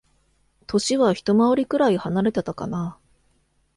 [0.67, 2.97] 歳はひと回りくらい離れてたかな。